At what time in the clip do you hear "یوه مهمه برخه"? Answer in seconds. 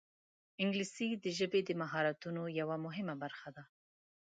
2.59-3.49